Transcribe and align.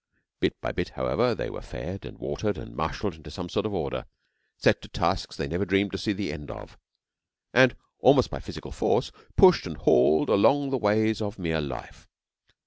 Bit 0.39 0.59
by 0.61 0.71
bit, 0.71 0.89
however, 0.95 1.35
they 1.35 1.51
were 1.51 1.61
fed 1.61 2.05
and 2.05 2.17
watered 2.17 2.57
and 2.57 2.75
marshalled 2.75 3.13
into 3.13 3.29
some 3.29 3.49
sort 3.49 3.67
of 3.67 3.73
order; 3.75 4.07
set 4.57 4.81
to 4.81 4.87
tasks 4.87 5.35
they 5.35 5.47
never 5.47 5.63
dreamed 5.63 5.91
to 5.91 5.99
see 5.99 6.11
the 6.11 6.33
end 6.33 6.49
of; 6.49 6.75
and, 7.53 7.75
almost 7.99 8.31
by 8.31 8.39
physical 8.39 8.71
force, 8.71 9.11
pushed 9.37 9.67
and 9.67 9.77
hauled 9.77 10.29
along 10.31 10.71
the 10.71 10.77
ways 10.79 11.21
of 11.21 11.37
mere 11.37 11.61
life. 11.61 12.07